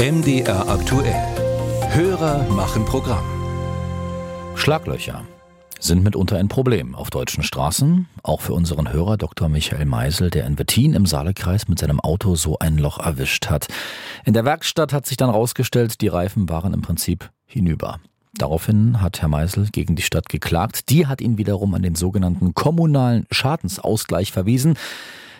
[0.00, 1.12] MDR aktuell.
[1.88, 3.24] Hörer machen Programm.
[4.54, 5.24] Schlaglöcher
[5.80, 8.06] sind mitunter ein Problem auf deutschen Straßen.
[8.22, 9.48] Auch für unseren Hörer Dr.
[9.48, 13.66] Michael Meisel, der in Wettin im Saalekreis mit seinem Auto so ein Loch erwischt hat.
[14.24, 17.98] In der Werkstatt hat sich dann rausgestellt, die Reifen waren im Prinzip hinüber.
[18.34, 20.90] Daraufhin hat Herr Meisel gegen die Stadt geklagt.
[20.90, 24.78] Die hat ihn wiederum an den sogenannten kommunalen Schadensausgleich verwiesen,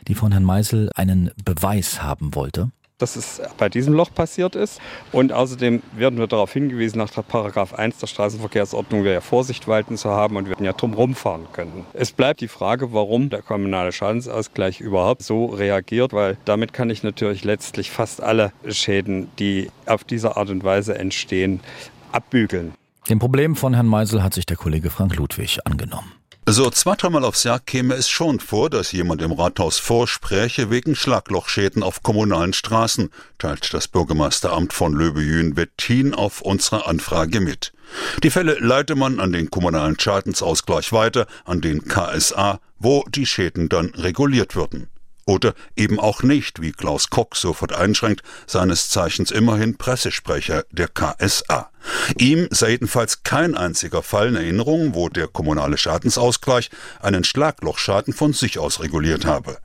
[0.09, 4.81] die von Herrn Meisel einen Beweis haben wollte dass es bei diesem Loch passiert ist.
[5.12, 9.96] Und außerdem werden wir darauf hingewiesen, nach Paragraph 1 der Straßenverkehrsordnung wir ja Vorsicht walten
[9.96, 11.86] zu haben und wir ja drum rumfahren können.
[11.95, 17.03] Es bleibt die Frage, warum der kommunale Schadensausgleich überhaupt so reagiert, weil damit kann ich
[17.03, 21.61] natürlich letztlich fast alle Schäden, die auf diese Art und Weise entstehen,
[22.13, 22.75] abbügeln.
[23.08, 26.18] Dem Problem von Herrn Meisel hat sich der Kollege Frank Ludwig angenommen.
[26.50, 30.96] So zwei, dreimal aufs Jahr käme es schon vor, dass jemand im Rathaus vorspräche wegen
[30.96, 37.74] Schlaglochschäden auf kommunalen Straßen, teilt das Bürgermeisteramt von Löbejün-Wettin auf unsere Anfrage mit.
[38.22, 43.68] Die Fälle leite man an den kommunalen Schadensausgleich weiter, an den KSA, wo die Schäden
[43.68, 44.88] dann reguliert würden.
[45.27, 51.68] Oder eben auch nicht, wie Klaus Koch sofort einschränkt, seines Zeichens immerhin Pressesprecher der KSA.
[52.18, 58.32] Ihm sei jedenfalls kein einziger Fall in Erinnerung, wo der kommunale Schadensausgleich einen Schlaglochschaden von
[58.32, 59.58] sich aus reguliert habe.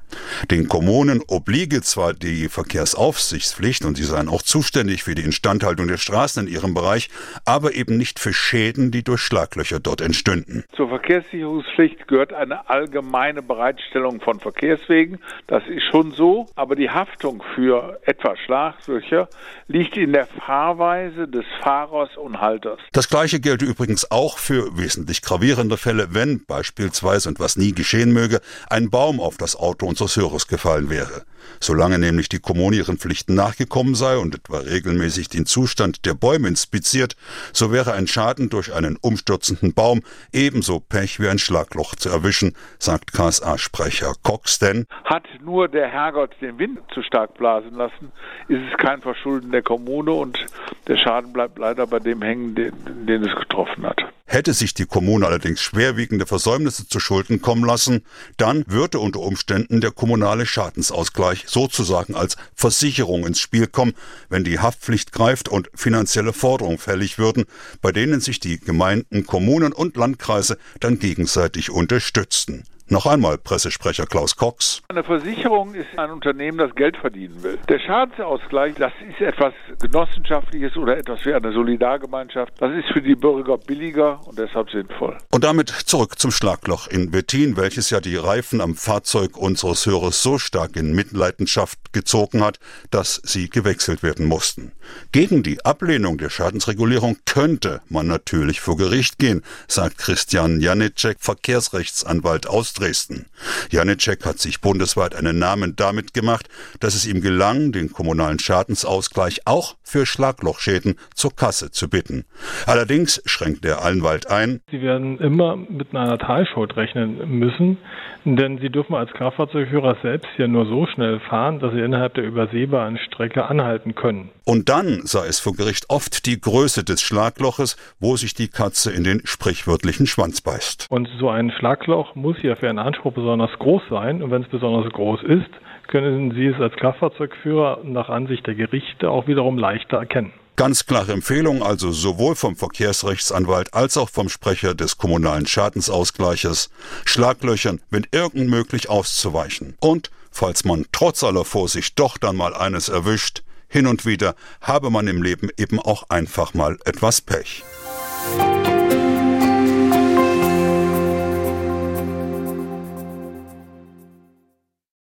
[0.52, 5.98] Den Kommunen obliege zwar die Verkehrsaufsichtspflicht und sie seien auch zuständig für die Instandhaltung der
[5.98, 7.10] Straßen in ihrem Bereich,
[7.46, 10.64] aber eben nicht für Schäden, die durch Schlaglöcher dort entstünden.
[10.76, 15.20] Zur Verkehrssicherungspflicht gehört eine allgemeine Bereitstellung von Verkehrswegen.
[15.48, 19.30] Das ist schon so, aber die Haftung für etwa Schlaglöcher
[19.68, 22.80] liegt in der Fahrweise des Fahrers und Halters.
[22.92, 28.12] Das gleiche gelte übrigens auch für wesentlich gravierende Fälle, wenn beispielsweise und was nie geschehen
[28.14, 31.26] möge, ein Baum auf das Auto unseres Hörers gefallen wäre.
[31.60, 36.48] Solange nämlich die Kommune ihren Pflichten nachgekommen sei und etwa regelmäßig den Zustand der Bäume
[36.48, 37.16] inspiziert,
[37.52, 42.56] so wäre ein Schaden durch einen umstürzenden Baum ebenso Pech wie ein Schlagloch zu erwischen,
[42.80, 48.12] sagt KSA-Sprecher Cox, denn hat nur der Herrgott den Wind zu stark blasen lassen,
[48.48, 50.46] ist es kein Verschulden der Kommune und
[50.88, 52.74] der Schaden bleibt leider bei dem hängen, den,
[53.06, 54.13] den es getroffen hat.
[54.34, 58.02] Hätte sich die Kommune allerdings schwerwiegende Versäumnisse zu Schulden kommen lassen,
[58.38, 63.94] dann würde unter Umständen der kommunale Schadensausgleich sozusagen als Versicherung ins Spiel kommen,
[64.30, 67.46] wenn die Haftpflicht greift und finanzielle Forderungen fällig würden,
[67.84, 72.64] bei denen sich die Gemeinden, Kommunen und Landkreise dann gegenseitig unterstützten.
[72.90, 74.82] Noch einmal Pressesprecher Klaus Cox.
[74.90, 77.58] Eine Versicherung ist ein Unternehmen, das Geld verdienen will.
[77.70, 82.54] Der Schadensausgleich, das ist etwas Genossenschaftliches oder etwas wie eine Solidargemeinschaft.
[82.60, 85.18] Das ist für die Bürger billiger und deshalb sinnvoll.
[85.32, 90.22] Und damit zurück zum Schlagloch in Wettin, welches ja die Reifen am Fahrzeug unseres Hörers
[90.22, 92.60] so stark in Mitleidenschaft gezogen hat,
[92.92, 94.74] dass sie gewechselt werden mussten.
[95.14, 102.48] Gegen die Ablehnung der Schadensregulierung könnte man natürlich vor Gericht gehen, sagt Christian Janicek, Verkehrsrechtsanwalt
[102.48, 103.28] aus Dresden.
[103.72, 106.50] Janicek hat sich bundesweit einen Namen damit gemacht,
[106.82, 112.26] dass es ihm gelang, den kommunalen Schadensausgleich auch für Schlaglochschäden zur Kasse zu bitten.
[112.66, 114.60] Allerdings schränkt der Allenwald ein.
[114.70, 117.78] Sie werden immer mit einer Teilschuld rechnen müssen,
[118.26, 122.26] denn Sie dürfen als Kraftfahrzeugführer selbst ja nur so schnell fahren, dass Sie innerhalb der
[122.26, 124.30] übersehbaren Strecke anhalten können.
[124.46, 128.92] Und dann sei es vor Gericht oft die Größe des Schlagloches, wo sich die Katze
[128.92, 130.88] in den sprichwörtlichen Schwanz beißt.
[130.90, 134.22] Und so ein Schlagloch muss ja einen Anspruch besonders groß sein.
[134.24, 135.50] Und wenn es besonders groß ist,
[135.88, 140.34] können Sie es als Kraftfahrzeugführer nach Ansicht der Gerichte auch wiederum leichter erkennen.
[140.56, 146.70] Ganz klare Empfehlung also sowohl vom Verkehrsrechtsanwalt als auch vom Sprecher des kommunalen Schadensausgleiches,
[147.06, 149.76] Schlaglöchern, wenn irgend möglich, auszuweichen.
[149.80, 154.92] Und, falls man trotz aller Vorsicht doch dann mal eines erwischt, hin und wieder habe
[154.92, 157.64] man im Leben eben auch einfach mal etwas Pech.